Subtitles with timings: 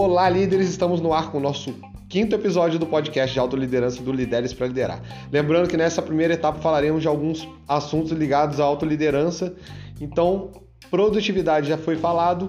[0.00, 0.68] Olá, líderes!
[0.68, 1.74] Estamos no ar com o nosso
[2.08, 5.02] quinto episódio do podcast de autoliderança do Lideres para Liderar.
[5.32, 9.56] Lembrando que nessa primeira etapa falaremos de alguns assuntos ligados à autoliderança.
[10.00, 10.52] Então,
[10.88, 12.48] produtividade já foi falado,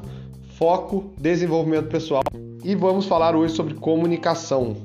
[0.60, 2.22] foco, desenvolvimento pessoal.
[2.64, 4.78] E vamos falar hoje sobre comunicação.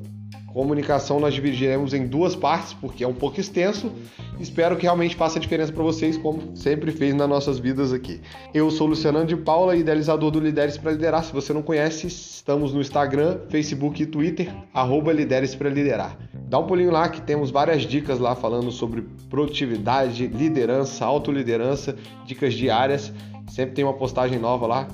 [0.54, 3.90] Comunicação nós dividiremos em duas partes, porque é um pouco extenso.
[4.38, 8.20] Espero que realmente faça diferença para vocês, como sempre fez nas nossas vidas aqui.
[8.54, 11.24] Eu sou Luciano de Paula, idealizador do Lideres para Liderar.
[11.24, 16.16] Se você não conhece, estamos no Instagram, Facebook e Twitter, arroba Lideres para Liderar.
[16.32, 22.54] Dá um pulinho lá que temos várias dicas lá falando sobre produtividade, liderança, autoliderança, dicas
[22.54, 23.12] diárias.
[23.48, 24.88] Sempre tem uma postagem nova lá.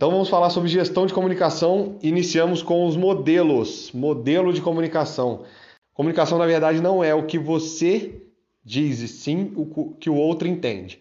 [0.00, 1.98] Então vamos falar sobre gestão de comunicação.
[2.02, 3.92] Iniciamos com os modelos.
[3.92, 5.44] Modelo de comunicação.
[5.92, 8.22] Comunicação, na verdade, não é o que você
[8.64, 10.98] diz, sim o que o outro entende.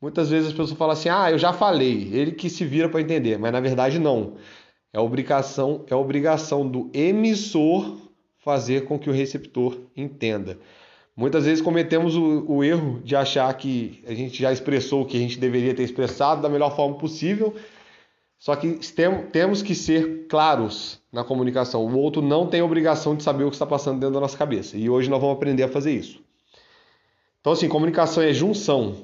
[0.00, 3.00] Muitas vezes as pessoas falam assim: ah, eu já falei, ele que se vira para
[3.00, 4.34] entender, mas na verdade não.
[4.92, 7.96] É obrigação, é obrigação do emissor
[8.38, 10.56] fazer com que o receptor entenda.
[11.16, 15.16] Muitas vezes cometemos o, o, erro de achar que a gente já expressou o que
[15.16, 17.52] a gente deveria ter expressado da melhor forma possível
[18.38, 18.78] só que
[19.32, 21.84] temos que ser claros na comunicação.
[21.86, 24.76] O outro não tem obrigação de saber o que está passando dentro da nossa cabeça.
[24.76, 26.20] E hoje nós vamos aprender a fazer isso.
[27.40, 28.96] Então, assim, comunicação é junção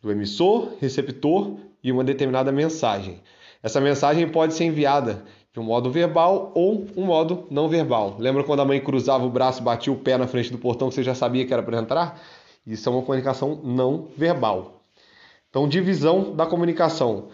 [0.00, 3.20] do emissor, receptor e uma determinada mensagem.
[3.62, 8.16] Essa mensagem pode ser enviada de um modo verbal ou um modo não verbal.
[8.18, 10.88] Lembra quando a mãe cruzava o braço e batia o pé na frente do portão
[10.88, 12.20] que você já sabia que era para entrar?
[12.66, 14.82] Isso é uma comunicação não verbal.
[15.48, 17.28] Então, divisão da comunicação.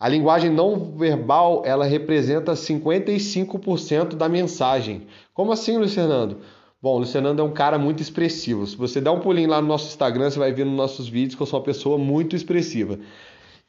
[0.00, 5.08] A linguagem não verbal, ela representa 55% da mensagem.
[5.34, 6.38] Como assim, Luciano?
[6.80, 8.64] Bom, o Luciano é um cara muito expressivo.
[8.64, 11.34] Se você der um pulinho lá no nosso Instagram, você vai ver nos nossos vídeos
[11.34, 13.00] que eu sou uma pessoa muito expressiva.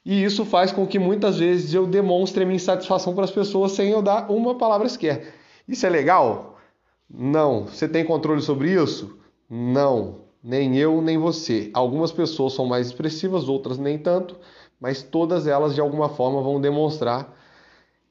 [0.06, 3.90] E isso faz com que muitas vezes eu demonstre minha insatisfação para as pessoas sem
[3.90, 5.34] eu dar uma palavra sequer.
[5.68, 6.59] Isso é legal?
[7.09, 7.66] Não.
[7.66, 9.18] Você tem controle sobre isso?
[9.50, 10.18] Não.
[10.44, 11.72] Nem eu, nem você.
[11.74, 14.38] Algumas pessoas são mais expressivas, outras nem tanto
[14.79, 17.35] mas todas elas de alguma forma vão demonstrar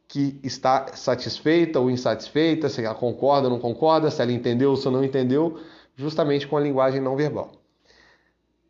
[0.07, 4.77] que está satisfeita ou insatisfeita, se ela concorda ou não concorda, se ela entendeu ou
[4.77, 5.61] se não entendeu,
[5.95, 7.53] justamente com a linguagem não verbal.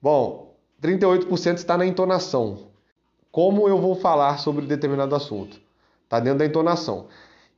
[0.03, 2.69] Bom, 38% está na entonação.
[3.31, 5.60] Como eu vou falar sobre determinado assunto?
[6.04, 7.06] Está dentro da entonação.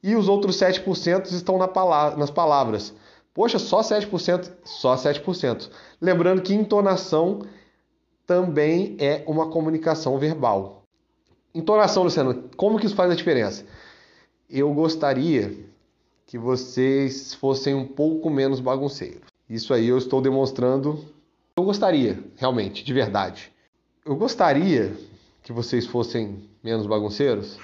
[0.02, 2.94] E os outros 7% estão na palavra, nas palavras.
[3.32, 4.50] Poxa, só 7%?
[4.64, 5.70] Só 7%.
[6.00, 7.40] Lembrando que entonação
[8.30, 10.84] também é uma comunicação verbal.
[11.52, 13.66] Entonação, Luciano, como que isso faz a diferença?
[14.48, 15.52] Eu gostaria
[16.26, 19.22] que vocês fossem um pouco menos bagunceiros.
[19.48, 21.04] Isso aí eu estou demonstrando.
[21.56, 23.50] Eu gostaria, realmente, de verdade.
[24.04, 24.96] Eu gostaria
[25.42, 27.58] que vocês fossem menos bagunceiros.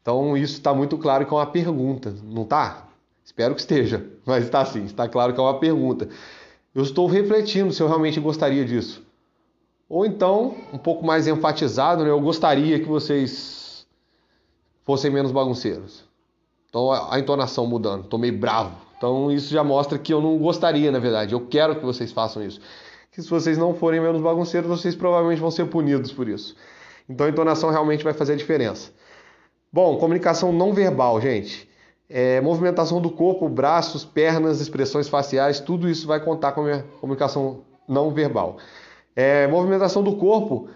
[0.00, 2.88] Então isso está muito claro que é uma pergunta, não está?
[3.24, 6.08] Espero que esteja, mas está sim, está claro que é uma pergunta.
[6.74, 9.01] Eu estou refletindo se eu realmente gostaria disso.
[9.92, 12.08] Ou então, um pouco mais enfatizado, né?
[12.08, 13.86] eu gostaria que vocês
[14.86, 16.04] fossem menos bagunceiros.
[16.66, 18.74] Então a entonação mudando, estou meio bravo.
[18.96, 21.34] Então isso já mostra que eu não gostaria, na verdade.
[21.34, 22.58] Eu quero que vocês façam isso.
[23.10, 26.56] Que se vocês não forem menos bagunceiros, vocês provavelmente vão ser punidos por isso.
[27.06, 28.90] Então a entonação realmente vai fazer a diferença.
[29.70, 31.68] Bom, comunicação não verbal, gente.
[32.08, 36.84] É, movimentação do corpo, braços, pernas, expressões faciais, tudo isso vai contar com a minha
[36.98, 38.56] comunicação não verbal.
[39.14, 40.68] É, movimentação do corpo,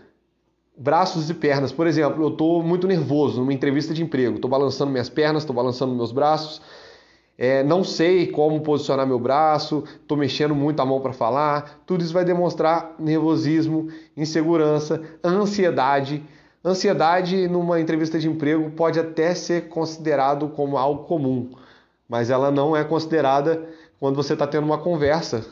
[0.76, 1.72] braços e pernas.
[1.72, 5.56] Por exemplo, eu estou muito nervoso numa entrevista de emprego, estou balançando minhas pernas, estou
[5.56, 6.60] balançando meus braços,
[7.38, 11.80] é, não sei como posicionar meu braço, estou mexendo muito a mão para falar.
[11.86, 16.22] Tudo isso vai demonstrar nervosismo, insegurança, ansiedade.
[16.64, 21.50] Ansiedade numa entrevista de emprego pode até ser considerado como algo comum,
[22.08, 23.68] mas ela não é considerada
[24.00, 25.44] quando você está tendo uma conversa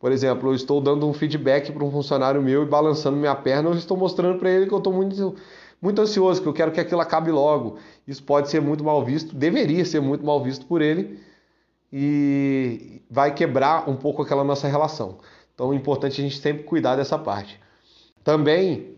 [0.00, 3.68] por exemplo, eu estou dando um feedback para um funcionário meu e balançando minha perna,
[3.68, 5.36] eu estou mostrando para ele que eu estou muito,
[5.80, 7.76] muito ansioso, que eu quero que aquilo acabe logo.
[8.08, 11.20] Isso pode ser muito mal visto, deveria ser muito mal visto por ele
[11.92, 15.18] e vai quebrar um pouco aquela nossa relação.
[15.54, 17.60] Então é importante a gente sempre cuidar dessa parte.
[18.24, 18.96] Também,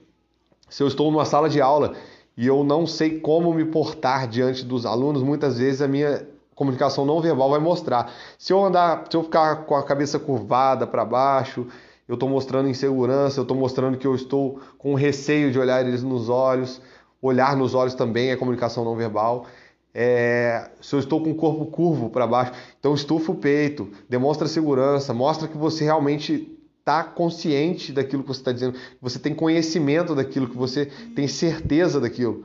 [0.69, 1.97] se eu estou numa sala de aula
[2.37, 6.29] e eu não sei como me portar diante dos alunos, muitas vezes a minha
[6.63, 8.13] comunicação não verbal vai mostrar.
[8.39, 11.67] Se eu andar, se eu ficar com a cabeça curvada para baixo,
[12.09, 16.03] eu estou mostrando insegurança, eu estou mostrando que eu estou com receio de olhar eles
[16.03, 16.81] nos olhos.
[17.21, 19.47] Olhar nos olhos também é comunicação não verbal.
[19.95, 22.53] é, se eu estou com o corpo curvo para baixo.
[22.79, 28.41] Então estufa o peito, demonstra segurança, mostra que você realmente está consciente daquilo que você
[28.41, 32.45] está dizendo, que você tem conhecimento daquilo, que você tem certeza daquilo.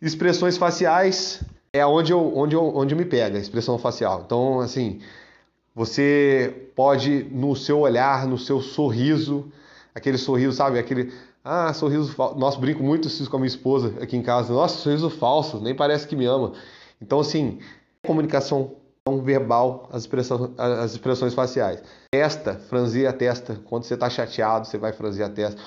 [0.00, 1.42] Expressões faciais
[1.72, 4.22] é onde eu, onde eu, onde me pega, a expressão facial.
[4.24, 5.00] Então, assim,
[5.74, 9.50] você pode, no seu olhar, no seu sorriso,
[9.94, 10.78] aquele sorriso, sabe?
[10.78, 11.12] Aquele,
[11.44, 12.38] ah, sorriso falso.
[12.38, 14.52] Nossa, brinco muito com a minha esposa aqui em casa.
[14.52, 16.52] Nossa, sorriso falso, nem parece que me ama.
[17.00, 17.58] Então, assim,
[18.04, 18.72] comunicação
[19.06, 21.82] não verbal, as expressões, as expressões faciais.
[22.10, 23.58] Testa, franzir a testa.
[23.64, 25.60] Quando você está chateado, você vai franzir a testa.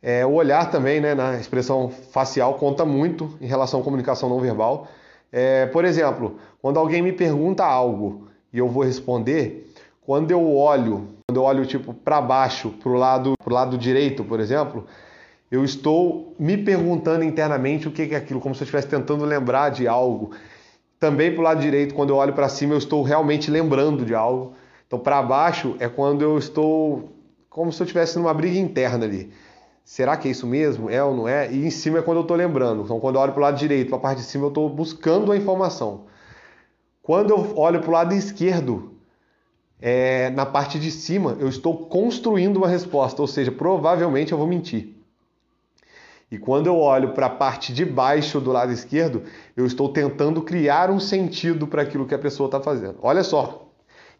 [0.00, 4.40] É, o olhar também, né, na expressão facial, conta muito em relação à comunicação não
[4.40, 4.88] verbal.
[5.32, 11.08] É, por exemplo, quando alguém me pergunta algo e eu vou responder, quando eu olho,
[11.28, 14.86] quando eu olho tipo para baixo, para o lado, pro lado direito, por exemplo,
[15.50, 19.70] eu estou me perguntando internamente o que é aquilo, como se eu estivesse tentando lembrar
[19.70, 20.30] de algo.
[20.98, 24.14] Também para o lado direito, quando eu olho para cima, eu estou realmente lembrando de
[24.14, 24.54] algo.
[24.86, 27.10] Então, para baixo é quando eu estou
[27.50, 29.32] como se eu estivesse numa briga interna ali.
[29.86, 30.90] Será que é isso mesmo?
[30.90, 31.48] É ou não é?
[31.48, 32.82] E em cima é quando eu estou lembrando.
[32.82, 34.68] Então, quando eu olho para o lado direito, para a parte de cima, eu estou
[34.68, 36.06] buscando a informação.
[37.00, 38.96] Quando eu olho para o lado esquerdo,
[39.80, 44.48] é, na parte de cima, eu estou construindo uma resposta, ou seja, provavelmente eu vou
[44.48, 44.96] mentir.
[46.32, 49.22] E quando eu olho para a parte de baixo do lado esquerdo,
[49.56, 52.98] eu estou tentando criar um sentido para aquilo que a pessoa está fazendo.
[53.02, 53.70] Olha só,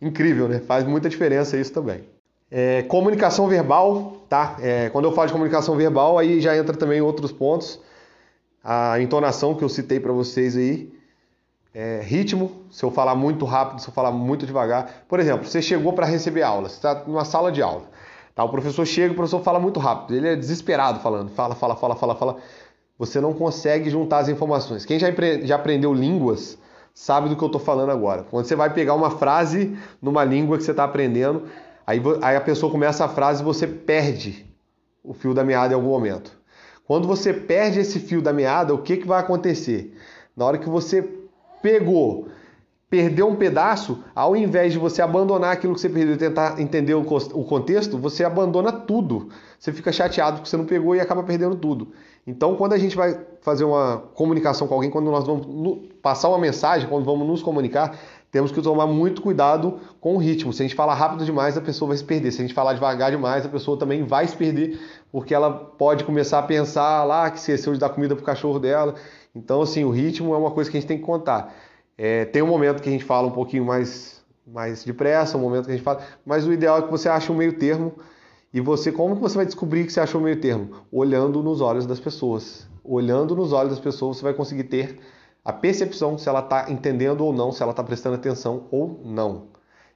[0.01, 0.61] incrível, né?
[0.61, 2.05] Faz muita diferença isso também.
[2.51, 4.57] É, comunicação verbal, tá?
[4.61, 7.81] É, quando eu falo de comunicação verbal, aí já entra também outros pontos.
[8.63, 10.93] A entonação que eu citei para vocês aí.
[11.75, 15.05] É, ritmo, se eu falar muito rápido, se eu falar muito devagar.
[15.07, 17.83] Por exemplo, você chegou para receber aula, você está numa sala de aula.
[18.35, 18.43] Tá?
[18.45, 21.95] O professor chega, o professor fala muito rápido, ele é desesperado falando, fala, fala, fala,
[21.95, 22.37] fala, fala.
[22.99, 24.87] Você não consegue juntar as informações.
[24.87, 25.09] Quem já,
[25.43, 26.59] já aprendeu línguas
[26.95, 28.25] sabe do que eu estou falando agora.
[28.31, 31.43] Quando você vai pegar uma frase numa língua que você está aprendendo,
[31.87, 34.47] aí, aí a pessoa começa a frase e você perde
[35.03, 36.33] o fio da meada em algum momento.
[36.85, 39.97] Quando você perde esse fio da meada, o que, que vai acontecer?
[40.37, 41.09] Na hora que você
[41.63, 42.29] pegou
[42.89, 46.95] perdeu um pedaço, ao invés de você abandonar aquilo que você perdeu e tentar entender
[46.95, 49.29] o contexto, você abandona tudo.
[49.59, 51.89] Você fica chateado porque você não pegou e acaba perdendo tudo.
[52.27, 56.39] Então, quando a gente vai fazer uma comunicação com alguém, quando nós vamos passar uma
[56.39, 57.99] mensagem, quando vamos nos comunicar,
[58.31, 60.53] temos que tomar muito cuidado com o ritmo.
[60.53, 62.33] Se a gente falar rápido demais, a pessoa vai se perder.
[62.33, 64.79] Se a gente falar devagar demais, a pessoa também vai se perder,
[65.11, 68.59] porque ela pode começar a pensar lá que esqueceu de dar comida para o cachorro
[68.59, 68.95] dela.
[69.35, 71.55] Então, assim, o ritmo é uma coisa que a gente tem que contar.
[71.97, 75.65] É, tem um momento que a gente fala um pouquinho mais, mais depressa, um momento
[75.65, 77.95] que a gente fala, mas o ideal é que você ache um meio termo.
[78.53, 80.71] E você, como que você vai descobrir que você achou o meio termo?
[80.91, 82.67] Olhando nos olhos das pessoas.
[82.83, 84.99] Olhando nos olhos das pessoas, você vai conseguir ter
[85.47, 89.45] a percepção se ela está entendendo ou não, se ela está prestando atenção ou não.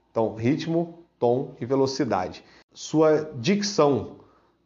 [0.09, 2.45] Então, ritmo, tom e velocidade.
[2.73, 4.13] Sua dicção.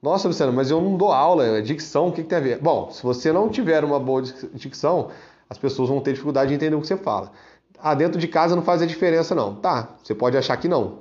[0.03, 2.59] Nossa, Luciano, mas eu não dou aula, é dicção, o que, que tem a ver?
[2.59, 4.21] Bom, se você não tiver uma boa
[4.53, 5.09] dicção,
[5.49, 7.33] as pessoas vão ter dificuldade de entender o que você fala.
[7.79, 9.55] Ah, dentro de casa não faz a diferença, não.
[9.55, 10.99] Tá, você pode achar que não.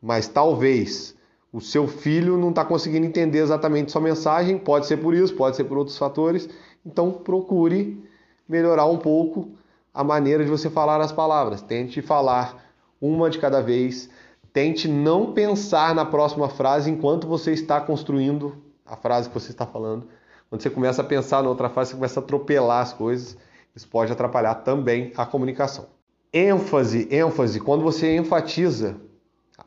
[0.00, 1.16] Mas talvez
[1.52, 5.56] o seu filho não está conseguindo entender exatamente sua mensagem, pode ser por isso, pode
[5.56, 6.48] ser por outros fatores.
[6.86, 8.11] Então procure
[8.52, 9.50] melhorar um pouco
[9.94, 11.62] a maneira de você falar as palavras.
[11.62, 12.62] Tente falar
[13.00, 14.10] uma de cada vez.
[14.52, 18.54] Tente não pensar na próxima frase enquanto você está construindo
[18.84, 20.06] a frase que você está falando.
[20.50, 23.38] Quando você começa a pensar na outra frase, você começa a atropelar as coisas.
[23.74, 25.86] Isso pode atrapalhar também a comunicação.
[26.30, 28.96] ênfase, ênfase, quando você enfatiza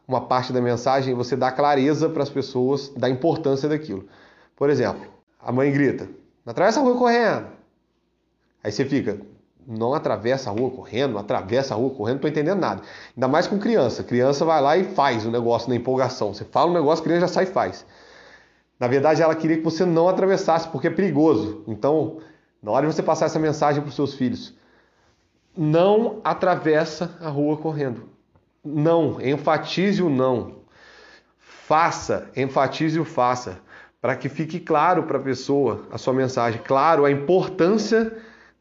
[0.08, 4.06] uma parte da mensagem, você dá clareza para as pessoas da importância daquilo.
[4.56, 5.08] Por exemplo,
[5.40, 6.08] a mãe grita:
[6.46, 7.55] "Não atravessa a rua correndo".
[8.66, 9.20] Aí você fica:
[9.68, 12.82] "Não atravessa a rua correndo, atravessa a rua correndo, não estou entendendo nada".
[13.16, 14.04] Ainda mais com criança.
[14.04, 16.34] Criança vai lá e faz o negócio na empolgação.
[16.34, 17.86] Você fala um negócio, a criança já sai e faz.
[18.80, 21.64] Na verdade, ela queria que você não atravessasse porque é perigoso.
[21.68, 22.18] Então,
[22.62, 24.56] na hora de você passar essa mensagem para os seus filhos,
[25.56, 28.10] não atravessa a rua correndo.
[28.64, 30.56] Não, enfatize o não.
[31.38, 33.60] Faça, enfatize o faça,
[34.02, 38.12] para que fique claro para a pessoa a sua mensagem, claro a importância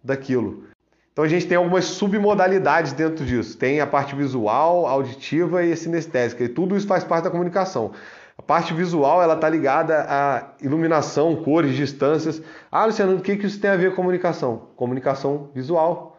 [0.04, 0.64] daquilo.
[1.12, 3.56] Então a gente tem algumas submodalidades dentro disso.
[3.56, 7.92] Tem a parte visual, auditiva e sinestésica, e tudo isso faz parte da comunicação.
[8.36, 12.42] A parte visual ela está ligada à iluminação, cores, distâncias.
[12.70, 14.70] Ah, Luciano, o que, que isso tem a ver com comunicação?
[14.74, 16.18] Comunicação visual.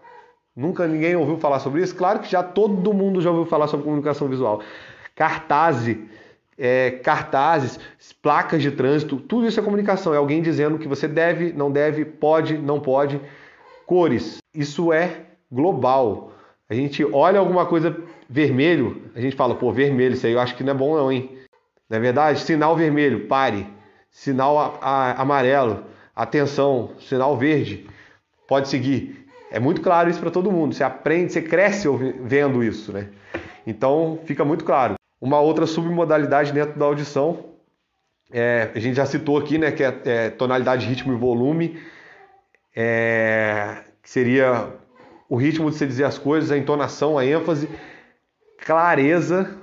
[0.56, 1.94] Nunca ninguém ouviu falar sobre isso?
[1.94, 4.62] Claro que já todo mundo já ouviu falar sobre comunicação visual.
[5.14, 5.98] Cartazes,
[6.58, 7.78] é, cartazes,
[8.22, 10.14] placas de trânsito, tudo isso é comunicação.
[10.14, 13.20] É alguém dizendo que você deve, não deve, pode, não pode.
[13.86, 16.32] Cores, isso é global.
[16.70, 17.96] A gente olha alguma coisa
[18.30, 21.12] vermelho, a gente fala, pô, vermelho, isso aí eu acho que não é bom não,
[21.12, 21.38] hein?
[21.90, 22.40] Não é verdade?
[22.40, 23.68] Sinal vermelho, pare.
[24.10, 25.84] Sinal a, a, amarelo,
[26.16, 26.92] atenção.
[27.00, 27.86] Sinal verde,
[28.48, 29.28] pode seguir.
[29.52, 30.74] É muito claro isso para todo mundo.
[30.74, 31.88] Você aprende, você cresce
[32.22, 33.10] vendo isso, né?
[33.68, 34.96] Então fica muito claro.
[35.22, 37.46] Uma outra submodalidade dentro da audição,
[38.32, 41.80] é, a gente já citou aqui, né, que é, é tonalidade, ritmo e volume,
[42.76, 44.68] é, que seria
[45.30, 47.70] o ritmo de você dizer as coisas, a entonação, a ênfase,
[48.58, 49.56] clareza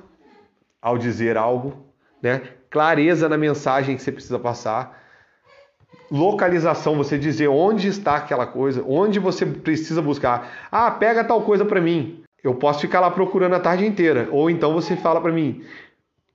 [0.81, 1.87] ao dizer algo,
[2.23, 2.43] né?
[2.71, 5.01] clareza na mensagem que você precisa passar,
[6.11, 10.69] localização, você dizer onde está aquela coisa, onde você precisa buscar.
[10.71, 12.23] Ah, pega tal coisa para mim.
[12.43, 14.29] Eu posso ficar lá procurando a tarde inteira.
[14.31, 15.65] Ou então você fala para mim,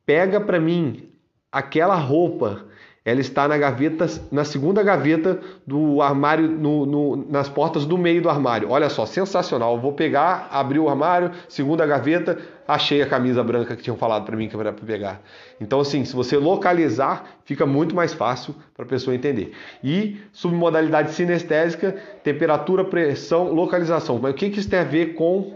[0.06, 1.10] pega para mim
[1.52, 2.67] aquela roupa
[3.08, 8.22] ela está na gaveta, na segunda gaveta do armário, no, no, nas portas do meio
[8.22, 8.70] do armário.
[8.70, 9.76] Olha só, sensacional.
[9.76, 12.38] Eu vou pegar, abrir o armário, segunda gaveta,
[12.68, 15.22] achei a camisa branca que tinham falado para mim que era para pegar.
[15.62, 19.54] Então, assim, se você localizar, fica muito mais fácil para a pessoa entender.
[19.82, 21.96] E submodalidade sinestésica,
[22.26, 24.20] temperatura, pressão, localização.
[24.22, 25.54] Mas o que, que isso tem a ver com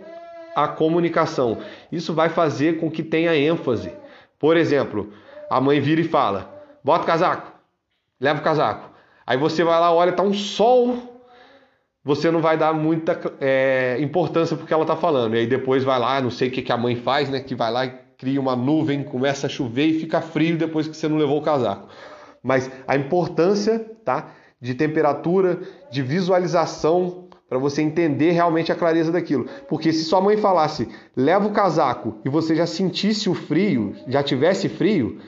[0.56, 1.58] a comunicação?
[1.92, 3.92] Isso vai fazer com que tenha ênfase.
[4.40, 5.12] Por exemplo,
[5.50, 7.52] a mãe vira e fala bota o casaco,
[8.20, 8.90] leva o casaco.
[9.26, 11.12] Aí você vai lá, olha, tá um sol,
[12.04, 15.36] você não vai dar muita é, importância porque ela tá falando.
[15.36, 17.40] E aí depois vai lá, não sei o que, que a mãe faz, né?
[17.40, 20.96] Que vai lá e cria uma nuvem, começa a chover e fica frio depois que
[20.96, 21.88] você não levou o casaco.
[22.44, 24.32] Mas a importância, tá?
[24.60, 25.60] De temperatura,
[25.92, 29.46] de visualização para você entender realmente a clareza daquilo.
[29.68, 34.24] Porque se sua mãe falasse, leva o casaco e você já sentisse o frio, já
[34.24, 35.20] tivesse frio,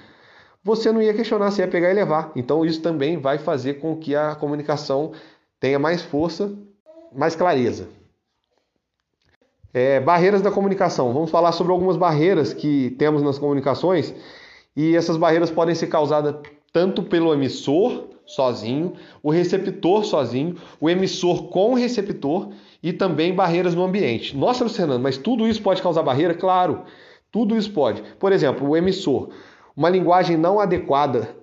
[0.64, 2.32] você não ia questionar se ia pegar e levar.
[2.36, 5.12] Então isso também vai fazer com que a comunicação
[5.60, 6.54] tenha mais força,
[7.14, 7.88] mais clareza.
[9.74, 11.12] É, barreiras da comunicação.
[11.14, 14.14] Vamos falar sobre algumas barreiras que temos nas comunicações
[14.76, 16.36] e essas barreiras podem ser causadas
[16.72, 22.50] tanto pelo emissor sozinho, o receptor sozinho, o emissor com o receptor
[22.82, 24.36] e também barreiras no ambiente.
[24.36, 26.34] Nossa, Luciano, mas tudo isso pode causar barreira?
[26.34, 26.84] Claro,
[27.32, 28.02] tudo isso pode.
[28.20, 29.30] Por exemplo, o emissor.
[29.76, 31.36] Uma linguagem não adequada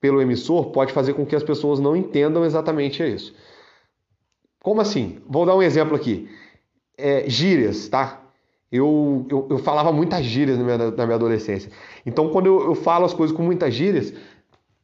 [0.00, 3.34] pelo emissor pode fazer com que as pessoas não entendam exatamente isso.
[4.62, 5.20] Como assim?
[5.26, 6.28] Vou dar um exemplo aqui.
[6.96, 8.20] É, gírias, tá?
[8.70, 11.72] Eu, eu, eu, falava muitas gírias na minha, na minha adolescência.
[12.04, 14.12] Então, quando eu, eu falo as coisas com muitas gírias,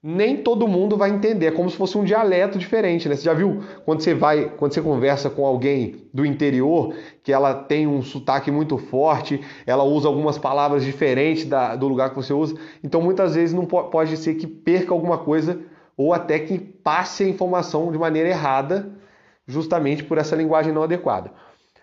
[0.07, 1.47] nem todo mundo vai entender.
[1.47, 3.17] É como se fosse um dialeto diferente, né?
[3.17, 7.55] Você já viu quando você vai, quando você conversa com alguém do interior, que ela
[7.55, 12.35] tem um sotaque muito forte, ela usa algumas palavras diferentes da, do lugar que você
[12.35, 12.55] usa.
[12.83, 15.59] Então, muitas vezes não pode ser que perca alguma coisa
[15.97, 18.91] ou até que passe a informação de maneira errada,
[19.47, 21.33] justamente por essa linguagem não adequada.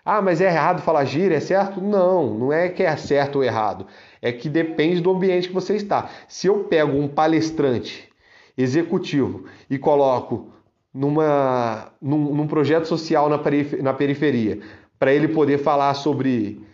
[0.04, 1.80] Ah, mas é errado falar gíria, é certo?
[1.80, 3.86] Não, não é que é certo ou errado.
[4.20, 6.08] É que depende do ambiente que você está.
[6.28, 8.11] Se eu pego um palestrante
[8.56, 10.48] executivo e coloco
[10.92, 14.60] numa, num, num projeto social na, periferia, na periferia
[14.98, 16.64] para ele poder falar sobre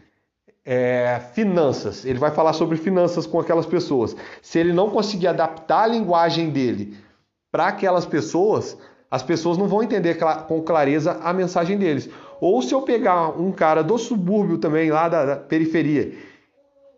[0.64, 4.14] é, finanças, ele vai falar sobre finanças com aquelas pessoas.
[4.42, 6.94] Se ele não conseguir adaptar a linguagem dele
[7.50, 8.76] para aquelas pessoas,
[9.10, 12.10] as pessoas não vão entender com clareza a mensagem deles.
[12.38, 16.12] Ou se eu pegar um cara do subúrbio também, lá da, da periferia,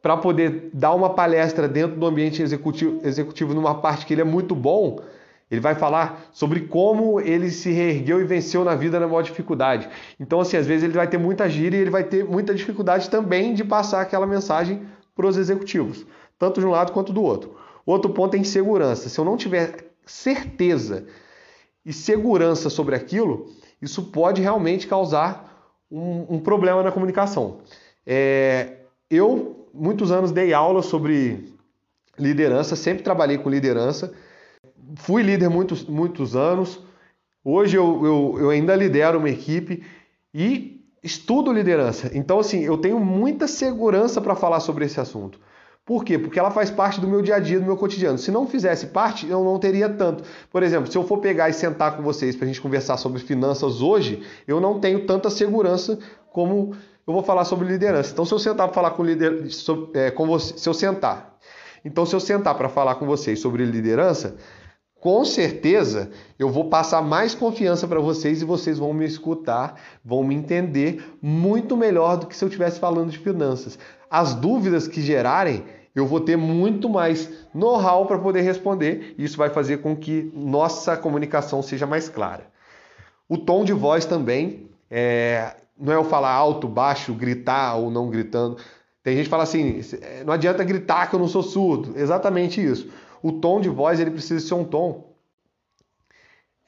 [0.03, 4.25] para poder dar uma palestra dentro do ambiente executivo, executivo numa parte que ele é
[4.25, 4.99] muito bom,
[5.51, 9.89] ele vai falar sobre como ele se reergueu e venceu na vida na maior dificuldade.
[10.19, 13.11] Então, assim, às vezes ele vai ter muita gíria e ele vai ter muita dificuldade
[13.11, 14.83] também de passar aquela mensagem
[15.15, 16.07] para os executivos,
[16.39, 17.57] tanto de um lado quanto do outro.
[17.85, 19.09] Outro ponto é insegurança.
[19.09, 21.07] Se eu não tiver certeza
[21.85, 23.47] e segurança sobre aquilo,
[23.83, 27.59] isso pode realmente causar um, um problema na comunicação.
[28.07, 28.77] É,
[29.11, 31.53] eu muitos anos dei aula sobre
[32.19, 34.13] liderança, sempre trabalhei com liderança.
[34.97, 36.81] Fui líder muitos, muitos anos.
[37.45, 39.83] Hoje eu, eu, eu ainda lidero uma equipe
[40.35, 42.11] e estudo liderança.
[42.15, 45.41] Então, assim, eu tenho muita segurança para falar sobre esse assunto.
[45.85, 46.19] Por quê?
[46.19, 48.19] Porque ela faz parte do meu dia a dia, do meu cotidiano.
[48.19, 50.23] Se não fizesse parte, eu não teria tanto.
[50.51, 53.21] Por exemplo, se eu for pegar e sentar com vocês para a gente conversar sobre
[53.21, 55.99] finanças hoje, eu não tenho tanta segurança
[56.31, 56.77] como
[57.11, 58.13] eu vou falar sobre liderança.
[58.13, 59.45] Então, se eu sentar para falar com líder,
[59.95, 61.37] é, com você, se eu sentar,
[61.85, 64.37] então se eu sentar para falar com vocês sobre liderança,
[65.01, 70.23] com certeza eu vou passar mais confiança para vocês e vocês vão me escutar, vão
[70.23, 73.79] me entender muito melhor do que se eu estivesse falando de finanças.
[74.11, 75.65] As dúvidas que gerarem,
[75.95, 79.15] eu vou ter muito mais know-how para poder responder.
[79.19, 82.47] E isso vai fazer com que nossa comunicação seja mais clara.
[83.29, 88.11] O tom de voz também é, não é eu falar alto, baixo, gritar ou não
[88.11, 88.57] gritando.
[89.03, 89.81] Tem gente que fala assim,
[90.27, 91.99] não adianta gritar que eu não sou surdo.
[91.99, 92.91] Exatamente isso.
[93.23, 95.15] O tom de voz ele precisa ser um tom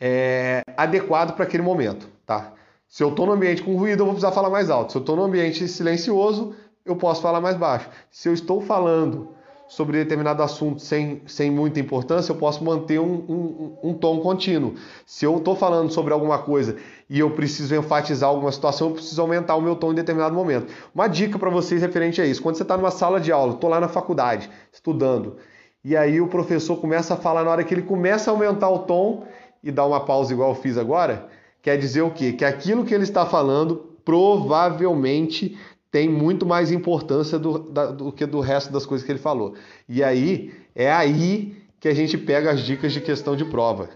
[0.00, 2.54] é, adequado para aquele momento, tá?
[2.88, 4.92] Se eu estou no ambiente com ruído, eu vou precisar falar mais alto.
[4.92, 6.54] Se eu estou no ambiente silencioso,
[6.85, 7.88] eu posso falar mais baixo.
[8.11, 9.28] Se eu estou falando
[9.69, 14.75] sobre determinado assunto sem, sem muita importância, eu posso manter um, um, um tom contínuo.
[15.07, 16.76] Se eu estou falando sobre alguma coisa
[17.12, 20.73] e eu preciso enfatizar alguma situação, eu preciso aumentar o meu tom em determinado momento.
[20.95, 23.69] Uma dica para vocês referente a isso: quando você está numa sala de aula, estou
[23.69, 25.37] lá na faculdade estudando,
[25.85, 28.78] e aí o professor começa a falar, na hora que ele começa a aumentar o
[28.78, 29.26] tom
[29.62, 31.28] e dá uma pausa igual eu fiz agora,
[31.61, 32.33] quer dizer o quê?
[32.33, 35.59] Que aquilo que ele está falando provavelmente
[35.90, 39.52] tem muito mais importância do, da, do que do resto das coisas que ele falou.
[39.87, 43.90] E aí, é aí que a gente pega as dicas de questão de prova.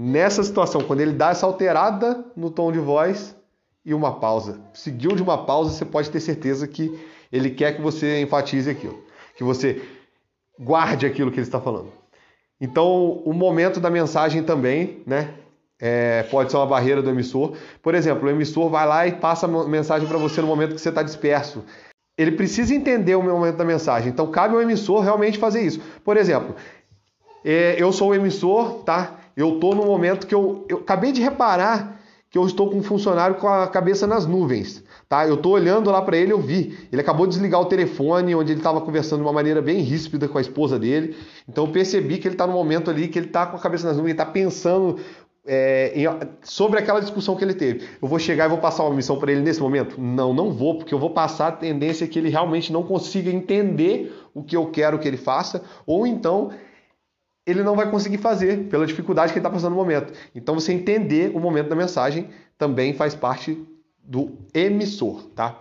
[0.00, 3.34] Nessa situação, quando ele dá essa alterada no tom de voz
[3.84, 4.60] e uma pausa.
[4.72, 6.96] Seguiu de uma pausa, você pode ter certeza que
[7.32, 9.02] ele quer que você enfatize aquilo,
[9.36, 9.82] que você
[10.56, 11.90] guarde aquilo que ele está falando.
[12.60, 15.34] Então, o momento da mensagem também, né?
[15.80, 17.56] É, pode ser uma barreira do emissor.
[17.82, 20.80] Por exemplo, o emissor vai lá e passa a mensagem para você no momento que
[20.80, 21.64] você está disperso.
[22.16, 24.10] Ele precisa entender o momento da mensagem.
[24.10, 25.80] Então, cabe ao emissor realmente fazer isso.
[26.04, 26.54] Por exemplo,
[27.44, 29.17] é, eu sou o emissor, tá?
[29.38, 32.82] Eu estou no momento que eu, eu acabei de reparar que eu estou com um
[32.82, 34.82] funcionário com a cabeça nas nuvens.
[35.08, 35.28] Tá?
[35.28, 36.76] Eu estou olhando lá para ele, eu vi.
[36.90, 40.26] Ele acabou de desligar o telefone, onde ele estava conversando de uma maneira bem ríspida
[40.26, 41.16] com a esposa dele.
[41.48, 43.86] Então eu percebi que ele está no momento ali que ele está com a cabeça
[43.86, 44.98] nas nuvens, está pensando
[45.46, 46.04] é, em,
[46.42, 47.86] sobre aquela discussão que ele teve.
[48.02, 50.00] Eu vou chegar e vou passar uma missão para ele nesse momento?
[50.00, 54.12] Não, não vou, porque eu vou passar a tendência que ele realmente não consiga entender
[54.34, 56.50] o que eu quero que ele faça, ou então
[57.48, 60.12] ele não vai conseguir fazer pela dificuldade que ele está passando no momento.
[60.34, 62.28] Então você entender o momento da mensagem
[62.58, 63.66] também faz parte
[64.04, 65.58] do emissor, tá?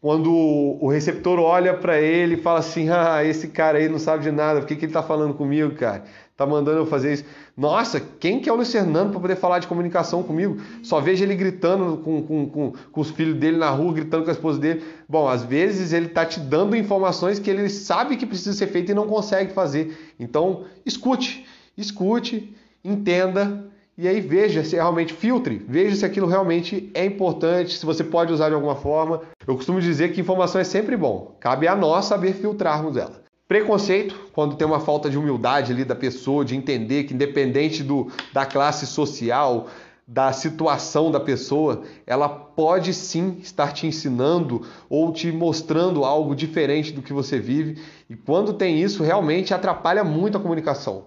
[0.00, 4.22] quando o receptor olha para ele e fala assim: Ah, esse cara aí não sabe
[4.22, 6.04] de nada, por que, que ele está falando comigo, cara?
[6.42, 7.24] Tá mandando eu fazer isso.
[7.56, 10.60] Nossa, quem que é o Luiz Fernando para poder falar de comunicação comigo?
[10.82, 14.30] Só vejo ele gritando com, com, com, com, os filhos dele na rua, gritando com
[14.30, 14.82] a esposa dele.
[15.08, 18.90] Bom, às vezes ele tá te dando informações que ele sabe que precisa ser feito
[18.90, 19.96] e não consegue fazer.
[20.18, 21.46] Então, escute,
[21.78, 22.52] escute,
[22.84, 23.64] entenda
[23.96, 28.32] e aí veja se realmente filtre, veja se aquilo realmente é importante, se você pode
[28.32, 29.20] usar de alguma forma.
[29.46, 33.21] Eu costumo dizer que informação é sempre bom, cabe a nós saber filtrarmos ela.
[33.52, 38.10] Preconceito, quando tem uma falta de humildade ali da pessoa, de entender que independente do,
[38.32, 39.66] da classe social,
[40.08, 46.94] da situação da pessoa, ela pode sim estar te ensinando ou te mostrando algo diferente
[46.94, 47.78] do que você vive.
[48.08, 51.04] E quando tem isso, realmente atrapalha muito a comunicação.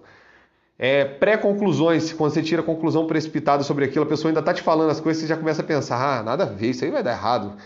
[0.78, 4.90] É, Pré-conclusões, quando você tira conclusão precipitada sobre aquilo, a pessoa ainda está te falando
[4.90, 7.10] as coisas, você já começa a pensar, ah, nada a ver, isso aí vai dar
[7.10, 7.56] errado.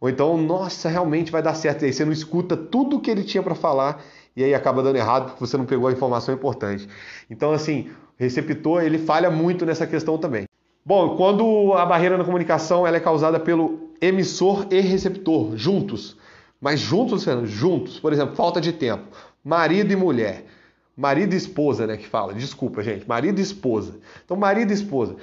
[0.00, 1.82] Ou então, nossa, realmente vai dar certo.
[1.82, 4.02] E aí você não escuta tudo o que ele tinha para falar
[4.36, 6.86] e aí acaba dando errado porque você não pegou a informação importante.
[7.30, 10.44] Então, assim, o receptor ele falha muito nessa questão também.
[10.84, 16.16] Bom, quando a barreira na comunicação ela é causada pelo emissor e receptor juntos,
[16.60, 17.98] mas juntos, Fernando, juntos.
[17.98, 19.04] Por exemplo, falta de tempo.
[19.42, 20.44] Marido e mulher.
[20.96, 22.32] Marido e esposa, né, que fala.
[22.34, 23.08] Desculpa, gente.
[23.08, 23.98] Marido e esposa.
[24.24, 25.16] Então, marido e esposa.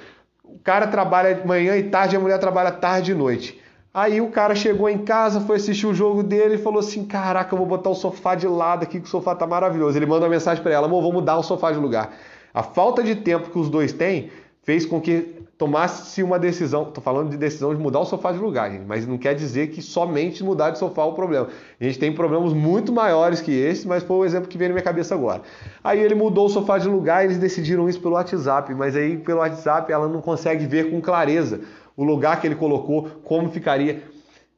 [0.44, 3.60] O cara trabalha manhã e tarde, a mulher trabalha tarde e noite.
[3.94, 7.54] Aí o cara chegou em casa, foi assistir o jogo dele e falou assim: Caraca,
[7.54, 9.96] eu vou botar o sofá de lado aqui, que o sofá tá maravilhoso.
[9.96, 12.12] Ele manda uma mensagem para ela: Amor, vamos mudar o sofá de lugar.
[12.52, 14.30] A falta de tempo que os dois têm
[14.64, 16.86] fez com que tomasse uma decisão.
[16.86, 19.68] Tô falando de decisão de mudar o sofá de lugar, gente, mas não quer dizer
[19.68, 21.48] que somente mudar de sofá é o problema.
[21.80, 24.74] A gente tem problemas muito maiores que esse, mas foi o exemplo que veio na
[24.74, 25.42] minha cabeça agora.
[25.84, 29.16] Aí ele mudou o sofá de lugar e eles decidiram isso pelo WhatsApp, mas aí
[29.18, 31.60] pelo WhatsApp ela não consegue ver com clareza
[31.96, 34.02] o lugar que ele colocou, como ficaria,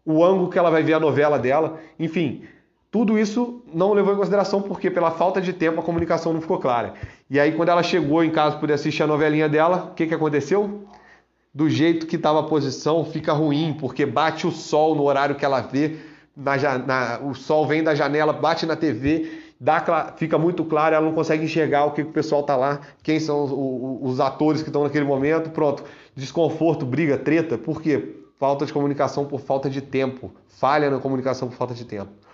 [0.05, 2.44] o ângulo que ela vai ver a novela dela, enfim.
[2.90, 6.59] Tudo isso não levou em consideração porque, pela falta de tempo, a comunicação não ficou
[6.59, 6.94] clara.
[7.29, 10.14] E aí, quando ela chegou em casa poder assistir a novelinha dela, o que, que
[10.14, 10.83] aconteceu?
[11.53, 15.44] Do jeito que estava a posição, fica ruim, porque bate o sol no horário que
[15.44, 15.96] ela vê,
[16.37, 21.04] na, na, o sol vem da janela, bate na TV dá, fica muito claro, ela
[21.04, 24.62] não consegue enxergar o que o pessoal está lá, quem são os, os, os atores
[24.62, 25.84] que estão naquele momento, pronto.
[26.14, 28.16] Desconforto, briga, treta, por quê?
[28.38, 32.25] Falta de comunicação por falta de tempo, falha na comunicação por falta de tempo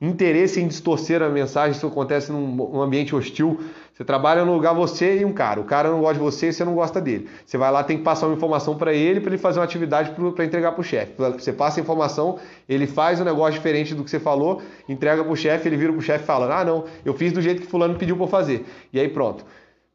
[0.00, 3.60] interesse em distorcer a mensagem, isso acontece num ambiente hostil.
[3.92, 5.58] Você trabalha no lugar você e um cara.
[5.58, 7.28] O cara não gosta de você e você não gosta dele.
[7.46, 10.10] Você vai lá, tem que passar uma informação para ele, para ele fazer uma atividade
[10.10, 11.14] para entregar para o chefe.
[11.16, 15.32] Você passa a informação, ele faz um negócio diferente do que você falou, entrega para
[15.32, 17.62] o chefe, ele vira para o chefe e fala: Ah, não, eu fiz do jeito
[17.62, 18.66] que fulano pediu para fazer.
[18.92, 19.46] E aí pronto.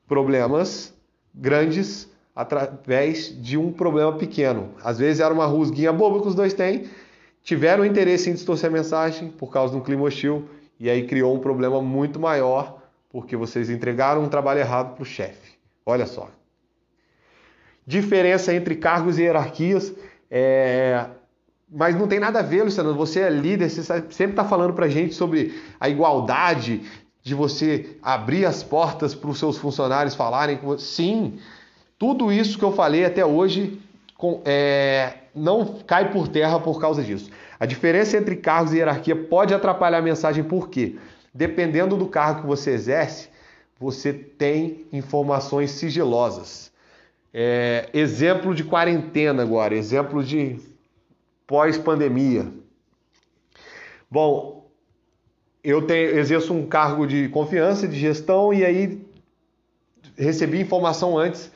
[0.07, 0.93] Problemas
[1.33, 4.69] grandes através de um problema pequeno.
[4.83, 6.85] Às vezes era uma rusguinha boba que os dois têm
[7.43, 10.47] tiveram interesse em distorcer a mensagem por causa de um clima hostil
[10.79, 15.05] e aí criou um problema muito maior porque vocês entregaram um trabalho errado para o
[15.05, 15.57] chefe.
[15.85, 16.29] Olha só.
[17.85, 19.93] Diferença entre cargos e hierarquias.
[20.29, 21.05] É...
[21.69, 22.93] Mas não tem nada a ver, Luciano.
[22.95, 26.83] Você é líder, você sempre está falando para a gente sobre a igualdade,
[27.23, 30.85] de você abrir as portas para os seus funcionários falarem com você.
[30.85, 31.39] Sim,
[31.97, 33.79] tudo isso que eu falei até hoje
[34.45, 37.31] é, não cai por terra por causa disso.
[37.59, 40.97] A diferença entre cargos e hierarquia pode atrapalhar a mensagem, por quê?
[41.33, 43.29] Dependendo do cargo que você exerce,
[43.79, 46.71] você tem informações sigilosas.
[47.33, 50.59] É, exemplo de quarentena agora, exemplo de
[51.47, 52.51] pós-pandemia.
[54.09, 54.69] Bom,
[55.63, 59.01] eu tenho, exerço um cargo de confiança, de gestão, e aí
[60.17, 61.51] recebi informação antes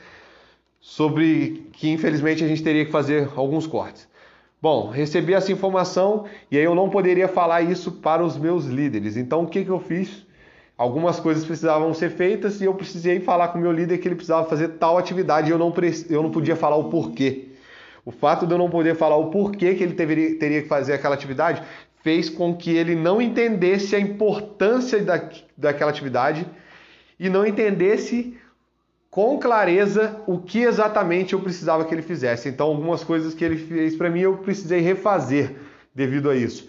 [0.86, 4.08] sobre que infelizmente a gente teria que fazer alguns cortes.
[4.62, 9.16] Bom, recebi essa informação e aí eu não poderia falar isso para os meus líderes.
[9.16, 10.24] Então o que, que eu fiz?
[10.78, 14.14] Algumas coisas precisavam ser feitas e eu precisei falar com o meu líder que ele
[14.14, 15.74] precisava fazer tal atividade e eu não,
[16.08, 17.48] eu não podia falar o porquê.
[18.04, 20.92] O fato de eu não poder falar o porquê que ele deveria, teria que fazer
[20.92, 21.64] aquela atividade
[22.04, 26.46] fez com que ele não entendesse a importância da, daquela atividade
[27.18, 28.38] e não entendesse
[29.16, 32.50] com clareza o que exatamente eu precisava que ele fizesse.
[32.50, 35.56] Então, algumas coisas que ele fez para mim eu precisei refazer
[35.94, 36.68] devido a isso.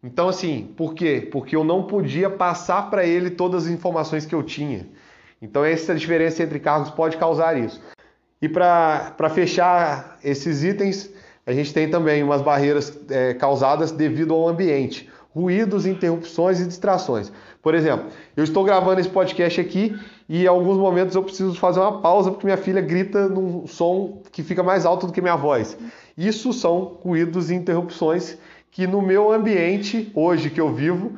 [0.00, 1.28] Então, assim, por quê?
[1.32, 4.86] Porque eu não podia passar para ele todas as informações que eu tinha.
[5.42, 7.82] Então, essa diferença entre cargos pode causar isso.
[8.40, 11.10] E para fechar esses itens,
[11.44, 17.32] a gente tem também umas barreiras é, causadas devido ao ambiente ruídos, interrupções e distrações.
[17.60, 18.06] Por exemplo,
[18.36, 22.30] eu estou gravando esse podcast aqui e em alguns momentos eu preciso fazer uma pausa
[22.30, 25.76] porque minha filha grita num som que fica mais alto do que minha voz.
[26.16, 28.38] Isso são ruídos e interrupções
[28.70, 31.12] que no meu ambiente hoje que eu vivo,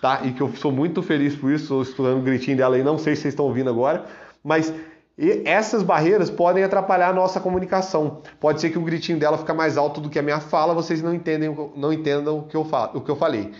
[0.00, 0.20] tá?
[0.24, 2.98] E que eu sou muito feliz por isso, estou estudando o gritinho dela aí, não
[2.98, 4.06] sei se vocês estão ouvindo agora,
[4.42, 4.72] mas
[5.16, 8.20] e essas barreiras podem atrapalhar a nossa comunicação.
[8.40, 11.00] Pode ser que o gritinho dela fique mais alto do que a minha fala, vocês
[11.00, 13.52] não entendem, não entendam o que eu, falo, o que eu falei.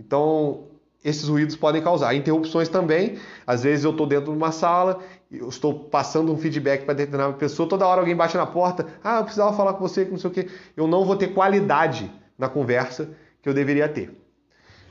[0.00, 0.64] Então,
[1.06, 2.14] esses ruídos podem causar.
[2.14, 3.16] Interrupções também.
[3.46, 4.98] Às vezes eu estou dentro de uma sala,
[5.30, 9.18] eu estou passando um feedback para determinada pessoa, toda hora alguém bate na porta, ah,
[9.18, 10.48] eu precisava falar com você, não sei o quê.
[10.76, 13.08] Eu não vou ter qualidade na conversa
[13.40, 14.10] que eu deveria ter.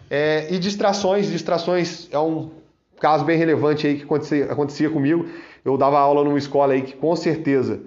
[0.09, 2.51] É, e distrações, distrações é um
[2.99, 5.27] caso bem relevante aí que acontecia, acontecia comigo.
[5.65, 7.81] Eu dava aula numa escola aí que com certeza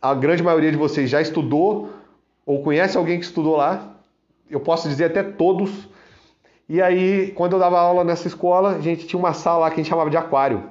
[0.00, 1.90] a grande maioria de vocês já estudou
[2.46, 3.96] ou conhece alguém que estudou lá.
[4.48, 5.70] Eu posso dizer até todos.
[6.72, 9.74] E aí, quando eu dava aula nessa escola, a gente tinha uma sala lá que
[9.74, 10.62] a gente chamava de aquário.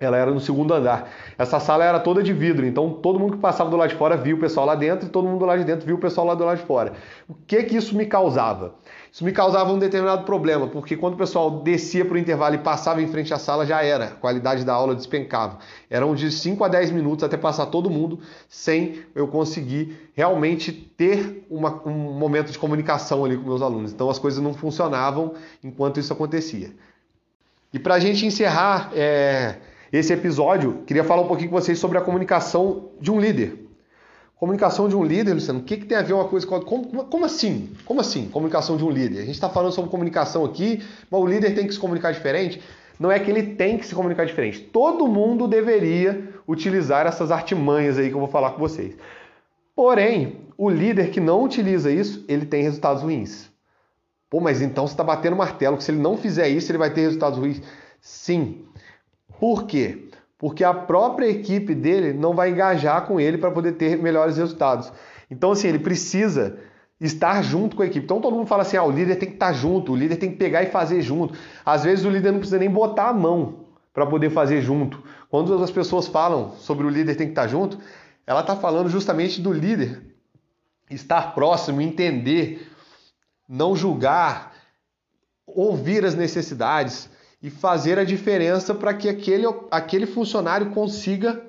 [0.00, 1.10] Ela era no segundo andar.
[1.36, 4.16] Essa sala era toda de vidro, então todo mundo que passava do lado de fora
[4.16, 6.26] via o pessoal lá dentro e todo mundo do lado de dentro via o pessoal
[6.26, 6.92] lá do lado de fora.
[7.28, 8.74] O que que isso me causava?
[9.10, 12.58] Isso me causava um determinado problema, porque quando o pessoal descia para o intervalo e
[12.58, 14.04] passava em frente à sala, já era.
[14.04, 15.58] A qualidade da aula despencava.
[15.88, 21.46] Eram de 5 a 10 minutos até passar todo mundo, sem eu conseguir realmente ter
[21.50, 23.92] uma, um momento de comunicação ali com meus alunos.
[23.92, 25.34] Então as coisas não funcionavam
[25.64, 26.70] enquanto isso acontecia.
[27.72, 29.56] E para a gente encerrar é,
[29.92, 33.66] esse episódio, queria falar um pouquinho com vocês sobre a comunicação de um líder.
[34.36, 36.64] Comunicação de um líder, Luciano, o que, que tem a ver uma coisa com a?
[36.64, 37.70] Como, como assim?
[37.84, 39.18] Como assim, comunicação de um líder?
[39.18, 42.62] A gente está falando sobre comunicação aqui, mas o líder tem que se comunicar diferente.
[43.00, 44.60] Não é que ele tem que se comunicar diferente.
[44.60, 48.94] Todo mundo deveria utilizar essas artimanhas aí que eu vou falar com vocês.
[49.74, 53.50] Porém, o líder que não utiliza isso, ele tem resultados ruins.
[54.30, 56.92] Pô, mas então você está batendo martelo que se ele não fizer isso, ele vai
[56.92, 57.62] ter resultados ruins.
[58.00, 58.64] Sim.
[59.38, 60.08] Por quê?
[60.38, 64.92] porque a própria equipe dele não vai engajar com ele para poder ter melhores resultados.
[65.28, 66.56] Então, assim, ele precisa
[67.00, 68.04] estar junto com a equipe.
[68.04, 70.30] Então todo mundo fala assim: ah, o líder tem que estar junto, o líder tem
[70.30, 71.36] que pegar e fazer junto.
[71.66, 75.02] Às vezes o líder não precisa nem botar a mão para poder fazer junto.
[75.28, 77.78] Quando as pessoas falam sobre o líder tem que estar junto,
[78.26, 80.00] ela está falando justamente do líder
[80.88, 82.66] estar próximo, entender,
[83.48, 84.52] não julgar,
[85.46, 87.10] ouvir as necessidades
[87.42, 91.42] e fazer a diferença para que aquele, aquele funcionário consiga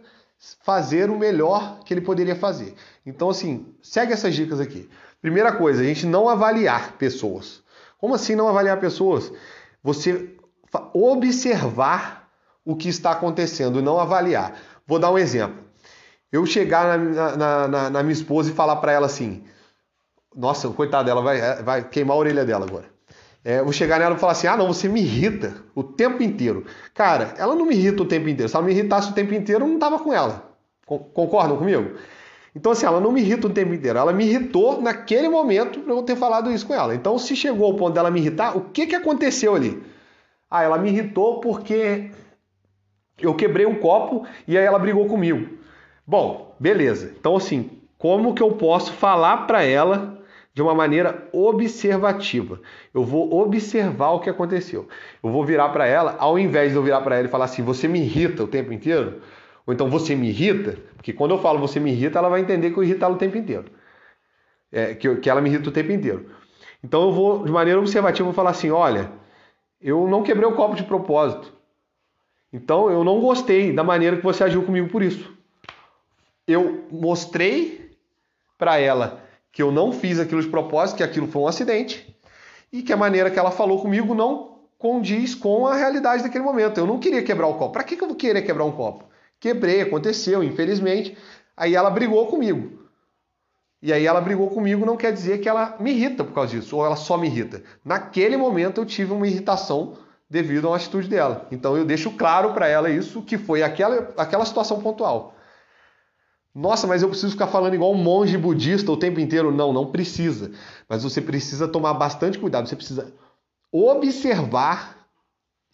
[0.63, 2.73] fazer o melhor que ele poderia fazer.
[3.05, 4.89] Então, assim, segue essas dicas aqui.
[5.21, 7.61] Primeira coisa, a gente não avaliar pessoas.
[7.97, 9.31] Como assim não avaliar pessoas?
[9.83, 10.35] Você
[10.93, 12.29] observar
[12.63, 14.55] o que está acontecendo, não avaliar.
[14.87, 15.63] Vou dar um exemplo.
[16.31, 19.43] Eu chegar na, na, na, na minha esposa e falar para ela assim:
[20.35, 22.85] Nossa, coitada dela, vai, vai queimar a orelha dela agora.
[23.43, 26.65] É, chegar nela e falar assim: ah, não, você me irrita o tempo inteiro.
[26.93, 28.49] Cara, ela não me irrita o tempo inteiro.
[28.49, 30.49] Se ela me irritasse o tempo inteiro, eu não tava com ela.
[30.85, 31.95] Concordam comigo?
[32.55, 33.99] Então, assim, ela não me irrita o tempo inteiro.
[33.99, 36.95] Ela me irritou naquele momento para eu ter falado isso com ela.
[36.95, 39.81] Então, se chegou ao ponto dela me irritar, o que, que aconteceu ali?
[40.49, 42.11] Ah, ela me irritou porque
[43.19, 45.57] eu quebrei um copo e aí ela brigou comigo.
[46.05, 47.13] Bom, beleza.
[47.19, 50.18] Então, assim, como que eu posso falar para ela
[50.59, 52.59] de uma maneira observativa.
[52.93, 54.89] Eu vou observar o que aconteceu.
[55.23, 57.63] Eu vou virar para ela, ao invés de eu virar para ela e falar assim,
[57.63, 59.21] você me irrita o tempo inteiro,
[59.65, 62.71] ou então você me irrita, porque quando eu falo você me irrita, ela vai entender
[62.71, 63.67] que eu irrito ela o tempo inteiro.
[64.69, 66.29] É, que, que ela me irrita o tempo inteiro.
[66.83, 69.09] Então eu vou, de maneira observativa, falar assim, olha,
[69.79, 71.53] eu não quebrei o copo de propósito.
[72.51, 75.33] Então eu não gostei da maneira que você agiu comigo por isso.
[76.45, 77.91] Eu mostrei
[78.57, 82.15] para ela que eu não fiz aquilo de propósito, que aquilo foi um acidente
[82.71, 86.79] e que a maneira que ela falou comigo não condiz com a realidade daquele momento.
[86.79, 87.73] Eu não queria quebrar o copo.
[87.73, 89.05] Para que, eu vou querer quebrar um copo?
[89.39, 91.17] Quebrei, aconteceu, infelizmente.
[91.55, 92.79] Aí ela brigou comigo.
[93.81, 96.75] E aí ela brigou comigo não quer dizer que ela me irrita por causa disso,
[96.75, 97.63] ou ela só me irrita.
[97.83, 99.97] Naquele momento eu tive uma irritação
[100.29, 101.47] devido a uma atitude dela.
[101.49, 105.33] Então eu deixo claro para ela isso, que foi aquela, aquela situação pontual.
[106.59, 109.49] Nossa, mas eu preciso ficar falando igual um monge budista o tempo inteiro.
[109.49, 110.51] Não, não precisa.
[110.89, 112.67] Mas você precisa tomar bastante cuidado.
[112.67, 113.13] Você precisa
[113.71, 115.07] observar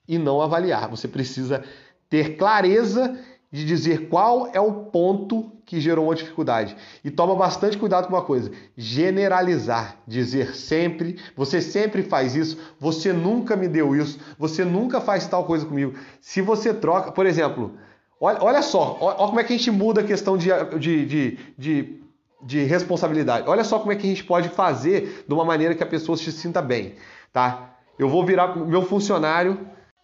[0.08, 0.88] e não avaliar.
[0.90, 1.64] Você precisa
[2.08, 3.18] ter clareza
[3.52, 6.78] de dizer qual é o ponto que gerou uma dificuldade.
[7.04, 13.12] E toma bastante cuidado com uma coisa: generalizar, dizer sempre, você sempre faz isso, você
[13.12, 15.98] nunca me deu isso, você nunca faz tal coisa comigo.
[16.22, 17.76] Se você troca, por exemplo,
[18.20, 20.50] Olha, olha só, olha como é que a gente muda a questão de,
[20.80, 22.02] de, de, de,
[22.42, 23.48] de responsabilidade.
[23.48, 26.18] Olha só como é que a gente pode fazer de uma maneira que a pessoa
[26.18, 26.96] se sinta bem,
[27.34, 27.76] tá?
[28.00, 29.60] Eu vou virar meu funcionário,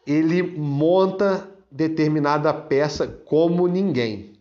[0.05, 4.31] ele monta determinada peça como ninguém.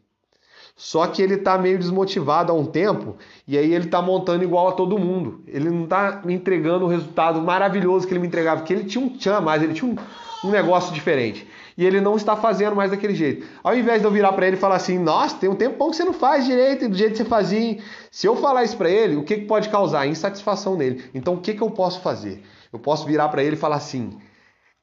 [0.74, 4.68] Só que ele está meio desmotivado há um tempo e aí ele está montando igual
[4.68, 5.44] a todo mundo.
[5.46, 9.04] Ele não está me entregando o resultado maravilhoso que ele me entregava, porque ele tinha
[9.04, 12.90] um tchan mais, ele tinha um, um negócio diferente e ele não está fazendo mais
[12.90, 13.46] daquele jeito.
[13.62, 15.96] Ao invés de eu virar para ele e falar assim, nossa, tem um tempão que
[15.96, 17.78] você não faz direito do jeito que você fazia.
[18.10, 20.06] Se eu falar isso para ele, o que, que pode causar?
[20.06, 21.04] Insatisfação nele.
[21.14, 22.42] Então o que, que eu posso fazer?
[22.72, 24.18] Eu posso virar para ele e falar assim,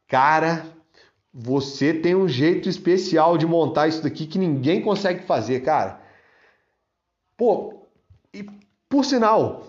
[0.07, 0.65] cara,
[1.33, 6.01] você tem um jeito especial de montar isso daqui que ninguém consegue fazer, cara.
[7.37, 7.83] Pô,
[8.33, 8.45] e
[8.89, 9.67] por sinal,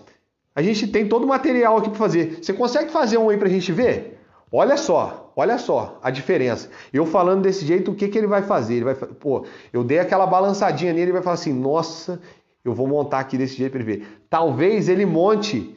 [0.55, 2.39] a gente tem todo o material aqui para fazer.
[2.41, 4.18] Você consegue fazer um aí para a gente ver?
[4.51, 6.69] Olha só, olha só a diferença.
[6.91, 8.75] Eu falando desse jeito, o que, que ele vai fazer?
[8.75, 12.19] Ele vai, pô, eu dei aquela balançadinha nele, ele vai falar assim: "Nossa,
[12.65, 14.23] eu vou montar aqui desse jeito para ele ver".
[14.29, 15.75] Talvez ele monte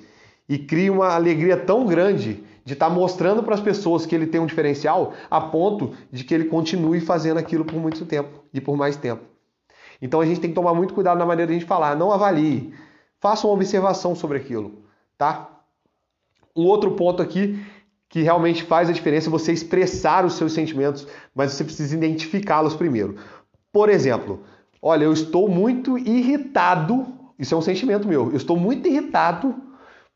[0.48, 4.26] e crie uma alegria tão grande de estar tá mostrando para as pessoas que ele
[4.26, 8.60] tem um diferencial a ponto de que ele continue fazendo aquilo por muito tempo e
[8.60, 9.22] por mais tempo.
[10.00, 12.10] Então a gente tem que tomar muito cuidado na maneira de a gente falar, não
[12.10, 12.72] avalie,
[13.20, 14.82] faça uma observação sobre aquilo,
[15.18, 15.48] tá?
[16.56, 17.64] Um outro ponto aqui
[18.12, 23.16] que realmente faz a diferença você expressar os seus sentimentos, mas você precisa identificá-los primeiro.
[23.72, 24.40] Por exemplo,
[24.82, 27.06] olha, eu estou muito irritado,
[27.38, 29.54] isso é um sentimento meu, eu estou muito irritado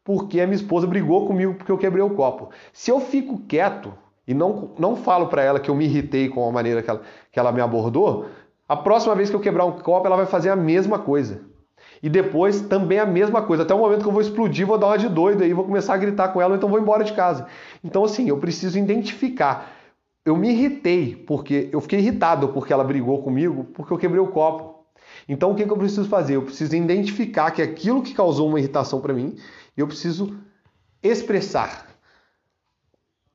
[0.04, 2.50] porque a minha esposa brigou comigo porque eu quebrei o copo.
[2.70, 3.94] Se eu fico quieto
[4.28, 7.00] e não, não falo para ela que eu me irritei com a maneira que ela,
[7.32, 8.26] que ela me abordou,
[8.68, 11.40] a próxima vez que eu quebrar um copo, ela vai fazer a mesma coisa.
[12.06, 13.64] E depois também a mesma coisa.
[13.64, 15.92] Até o momento que eu vou explodir, vou dar uma de doido aí, vou começar
[15.92, 17.48] a gritar com ela, então vou embora de casa.
[17.82, 19.72] Então, assim, eu preciso identificar.
[20.24, 24.28] Eu me irritei, porque eu fiquei irritado porque ela brigou comigo, porque eu quebrei o
[24.28, 24.86] copo.
[25.28, 26.36] Então, o que, que eu preciso fazer?
[26.36, 29.36] Eu preciso identificar que aquilo que causou uma irritação para mim,
[29.76, 30.38] eu preciso
[31.02, 31.88] expressar.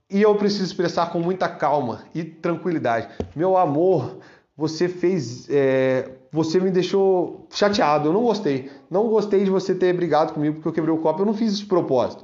[0.10, 3.10] E eu preciso expressar com muita calma e tranquilidade.
[3.36, 4.20] Meu amor,
[4.56, 5.50] você fez.
[5.50, 8.72] É, você me deixou chateado, eu não gostei.
[8.90, 11.54] Não gostei de você ter brigado comigo porque eu quebrei o copo, eu não fiz
[11.54, 12.24] isso de propósito.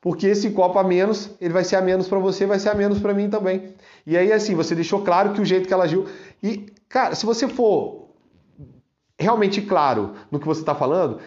[0.00, 2.74] Porque esse copo a menos, ele vai ser a menos para você, vai ser a
[2.74, 3.72] menos para mim também.
[4.04, 6.06] E aí, assim, você deixou claro que o jeito que ela agiu.
[6.42, 8.08] E, cara, se você for
[9.16, 11.20] realmente claro no que você está falando,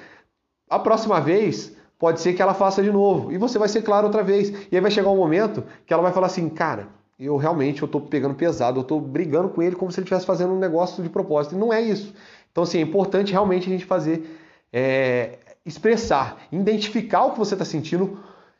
[0.69, 4.08] a próxima vez pode ser que ela faça de novo e você vai ser claro
[4.08, 4.49] outra vez.
[4.69, 7.88] E aí vai chegar um momento que ela vai falar assim, cara, eu realmente eu
[7.88, 11.10] pegando pesado, eu tô brigando com ele como se ele estivesse fazendo um negócio de
[11.10, 11.56] propósito.
[11.56, 12.13] E não é isso.
[12.51, 14.39] Então, assim, é importante realmente a gente fazer,
[14.71, 18.19] é, expressar, identificar o que você está sentindo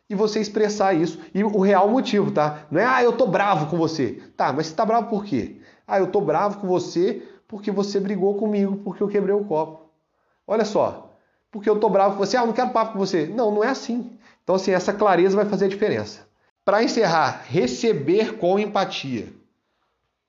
[0.10, 1.20] e você expressar isso.
[1.34, 2.66] E o real motivo, tá?
[2.72, 4.22] Não é, ah, eu tô bravo com você.
[4.38, 5.58] Tá, mas você tá bravo por quê?
[5.88, 9.90] Ah, eu tô bravo com você porque você brigou comigo, porque eu quebrei o copo.
[10.48, 11.18] Olha só,
[11.52, 13.28] porque eu tô bravo com você, ah, eu não quero papo com você.
[13.28, 14.12] Não, não é assim.
[14.44, 16.26] Então, assim, essa clareza vai fazer a diferença.
[16.66, 19.32] Para encerrar, receber com empatia.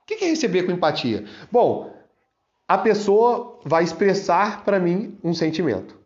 [0.03, 1.25] O que é receber com empatia?
[1.51, 1.97] Bom,
[2.69, 5.99] a pessoa vai expressar para mim um sentimento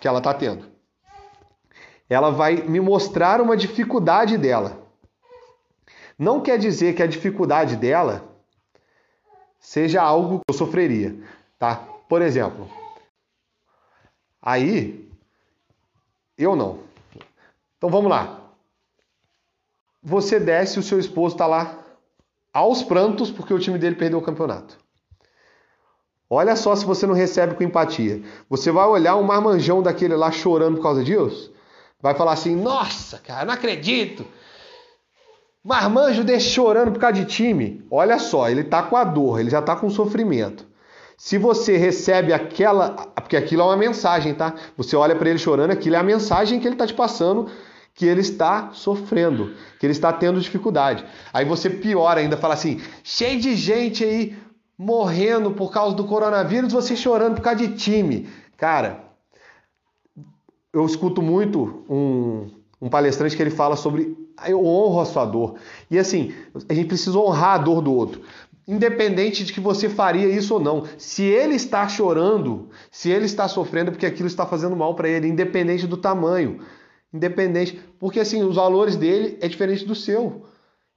[0.00, 0.70] que ela está tendo.
[2.08, 4.80] Ela vai me mostrar uma dificuldade dela.
[6.16, 8.28] Não quer dizer que a dificuldade dela
[9.58, 11.16] seja algo que eu sofreria,
[11.58, 11.76] tá?
[12.08, 12.70] Por exemplo,
[14.40, 15.10] aí
[16.38, 16.80] eu não.
[17.76, 18.41] Então vamos lá.
[20.02, 21.78] Você desce, o seu esposo está lá
[22.52, 24.76] aos prantos porque o time dele perdeu o campeonato.
[26.28, 28.22] Olha só se você não recebe com empatia.
[28.48, 31.52] Você vai olhar um marmanjão daquele lá chorando por causa disso?
[32.00, 34.26] Vai falar assim: Nossa, cara, não acredito.
[35.62, 37.86] Marmanjo deixa chorando por causa de time.
[37.88, 40.66] Olha só, ele tá com a dor, ele já tá com sofrimento.
[41.16, 44.54] Se você recebe aquela, porque aquilo é uma mensagem, tá?
[44.76, 47.48] Você olha para ele chorando, aquilo é a mensagem que ele tá te passando,
[47.94, 51.04] que ele está sofrendo, que ele está tendo dificuldade.
[51.32, 54.36] Aí você piora ainda, fala assim: cheio de gente aí
[54.76, 58.28] morrendo por causa do coronavírus, você chorando por causa de time.
[58.56, 59.04] Cara,
[60.72, 62.50] eu escuto muito um,
[62.80, 65.56] um palestrante que ele fala sobre eu honro a sua dor.
[65.90, 66.32] E assim,
[66.68, 68.22] a gente precisa honrar a dor do outro.
[68.66, 70.84] Independente de que você faria isso ou não.
[70.96, 75.08] Se ele está chorando, se ele está sofrendo é porque aquilo está fazendo mal para
[75.08, 76.60] ele, independente do tamanho.
[77.12, 77.78] Independente.
[77.98, 80.46] Porque assim, os valores dele é diferente do seu.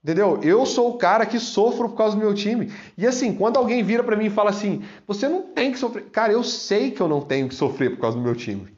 [0.04, 0.40] Entendeu?
[0.44, 2.72] Eu sou o cara que sofro por causa do meu time.
[2.96, 6.04] E assim, quando alguém vira para mim e fala assim: "Você não tem que sofrer".
[6.12, 8.76] Cara, eu sei que eu não tenho que sofrer por causa do meu time.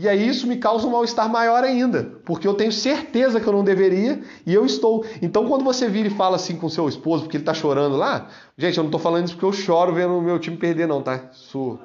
[0.00, 3.52] E aí isso me causa um mal-estar maior ainda, porque eu tenho certeza que eu
[3.52, 5.04] não deveria e eu estou.
[5.20, 8.28] Então quando você vira e fala assim com seu esposo, porque ele está chorando lá,
[8.56, 11.02] gente, eu não estou falando isso porque eu choro vendo o meu time perder, não,
[11.02, 11.30] tá?
[11.32, 11.78] Isso,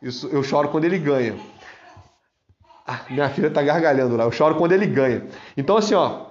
[0.00, 1.34] isso eu choro quando ele ganha.
[2.86, 5.26] Ah, minha filha está gargalhando lá, eu choro quando ele ganha.
[5.56, 6.26] Então assim, ó,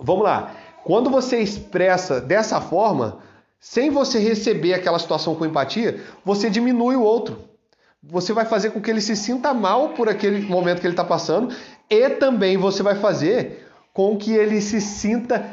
[0.00, 0.52] vamos lá.
[0.84, 3.18] Quando você expressa dessa forma,
[3.60, 7.52] sem você receber aquela situação com empatia, você diminui o outro
[8.02, 11.04] você vai fazer com que ele se sinta mal por aquele momento que ele está
[11.04, 11.54] passando
[11.88, 15.46] e também você vai fazer com que ele se sinta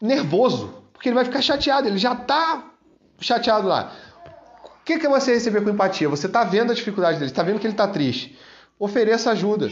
[0.00, 2.64] nervoso, porque ele vai ficar chateado, ele já está
[3.18, 3.92] chateado lá.
[4.64, 6.08] O que, que você receber com empatia?
[6.08, 8.36] Você está vendo a dificuldade dele, está vendo que ele está triste.
[8.80, 9.68] Ofereça ajuda.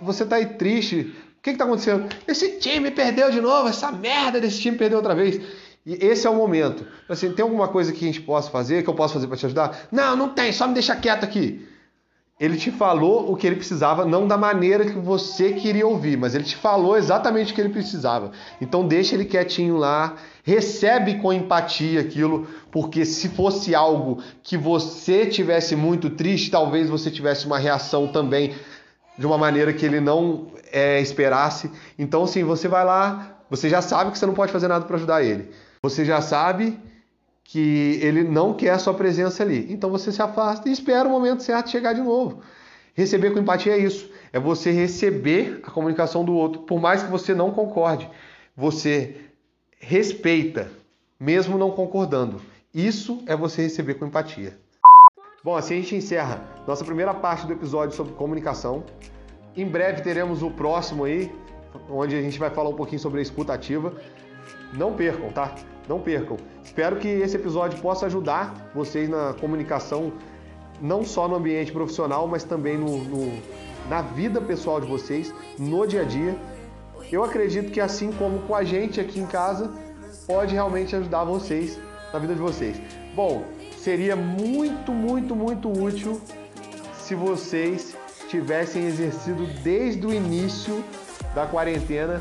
[0.00, 1.14] Você está aí triste.
[1.38, 2.08] O que está acontecendo?
[2.26, 5.40] Esse time perdeu de novo, essa merda desse time perdeu outra vez.
[5.84, 6.86] E esse é o momento.
[7.06, 9.44] Assim, tem alguma coisa que a gente possa fazer, que eu possa fazer para te
[9.44, 9.88] ajudar?
[9.92, 11.68] Não, não tem, só me deixa quieto aqui.
[12.40, 16.34] Ele te falou o que ele precisava, não da maneira que você queria ouvir, mas
[16.34, 18.32] ele te falou exatamente o que ele precisava.
[18.58, 25.26] Então deixa ele quietinho lá, recebe com empatia aquilo, porque se fosse algo que você
[25.26, 28.54] tivesse muito triste, talvez você tivesse uma reação também
[29.18, 31.70] de uma maneira que ele não é, esperasse.
[31.98, 34.96] Então, assim, você vai lá, você já sabe que você não pode fazer nada para
[34.96, 35.50] ajudar ele.
[35.82, 36.78] Você já sabe
[37.50, 39.66] que ele não quer a sua presença ali.
[39.72, 42.42] Então você se afasta e espera o momento certo chegar de novo.
[42.94, 44.08] Receber com empatia é isso.
[44.32, 48.08] É você receber a comunicação do outro, por mais que você não concorde.
[48.56, 49.16] Você
[49.80, 50.70] respeita,
[51.18, 52.40] mesmo não concordando.
[52.72, 54.56] Isso é você receber com empatia.
[55.42, 58.84] Bom, assim a gente encerra nossa primeira parte do episódio sobre comunicação.
[59.56, 61.34] Em breve teremos o próximo aí,
[61.90, 63.92] onde a gente vai falar um pouquinho sobre a escuta ativa.
[64.72, 65.52] Não percam, tá?
[65.88, 66.36] Não percam.
[66.64, 70.12] Espero que esse episódio possa ajudar vocês na comunicação,
[70.80, 73.32] não só no ambiente profissional, mas também no, no,
[73.88, 76.36] na vida pessoal de vocês, no dia a dia.
[77.10, 79.70] Eu acredito que assim como com a gente aqui em casa,
[80.26, 81.78] pode realmente ajudar vocês
[82.12, 82.80] na vida de vocês.
[83.14, 83.44] Bom,
[83.76, 86.20] seria muito, muito, muito útil
[86.94, 87.96] se vocês
[88.28, 90.84] tivessem exercido desde o início
[91.34, 92.20] da quarentena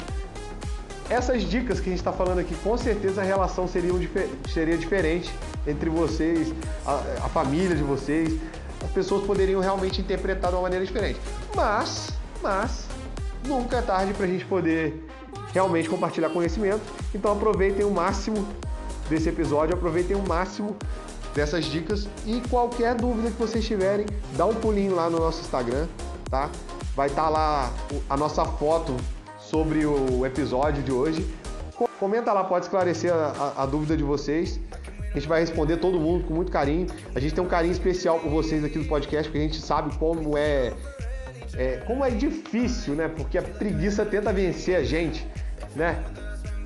[1.09, 3.99] essas dicas que a gente está falando aqui, com certeza a relação seria, um,
[4.47, 5.33] seria diferente
[5.65, 6.53] entre vocês,
[6.85, 8.39] a, a família de vocês.
[8.83, 11.19] As pessoas poderiam realmente interpretar de uma maneira diferente.
[11.55, 12.09] Mas,
[12.41, 12.85] mas,
[13.45, 15.05] nunca é tarde para a gente poder
[15.51, 16.81] realmente compartilhar conhecimento.
[17.13, 18.47] Então aproveitem o máximo
[19.09, 20.77] desse episódio, aproveitem o máximo
[21.33, 24.05] dessas dicas e qualquer dúvida que vocês tiverem,
[24.35, 25.87] dá um pulinho lá no nosso Instagram,
[26.29, 26.49] tá?
[26.95, 27.73] Vai estar tá lá
[28.09, 28.95] a nossa foto
[29.49, 31.27] sobre o episódio de hoje.
[31.99, 34.59] Comenta lá, pode esclarecer a, a, dúvida de vocês.
[35.09, 36.85] A gente vai responder todo mundo com muito carinho.
[37.15, 39.97] A gente tem um carinho especial por vocês aqui no podcast, porque a gente sabe
[39.97, 40.71] como é,
[41.57, 43.07] é como é difícil, né?
[43.07, 45.27] Porque a preguiça tenta vencer a gente,
[45.75, 46.03] né?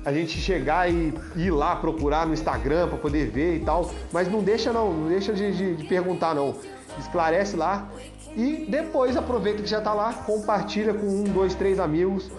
[0.04, 4.30] A gente chegar e ir lá procurar no Instagram para poder ver e tal, mas
[4.30, 6.54] não deixa não, não deixa de, de, de perguntar não.
[6.98, 7.88] Esclarece lá
[8.36, 12.30] e depois aproveita que já está lá, compartilha com um, dois, três amigos.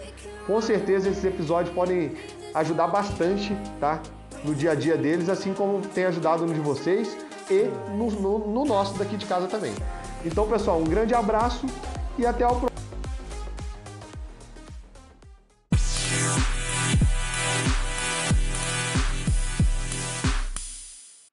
[0.45, 2.13] Com certeza esses episódios podem
[2.53, 4.01] ajudar bastante, tá?
[4.43, 7.17] No dia a dia deles, assim como tem ajudado no de vocês
[7.49, 7.63] e
[7.95, 9.73] no, no, no nosso daqui de casa também.
[10.23, 11.65] Então, pessoal, um grande abraço
[12.17, 12.74] e até o próximo.